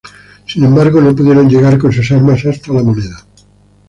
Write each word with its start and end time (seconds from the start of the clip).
Sin 0.47 0.63
embargo, 0.63 0.99
no 0.99 1.15
pudieron 1.15 1.47
llegar 1.47 1.77
con 1.77 1.91
sus 1.91 2.11
armas 2.11 2.43
hasta 2.43 2.73
la 2.73 2.79
La 2.79 2.83
Moneda. 2.85 3.23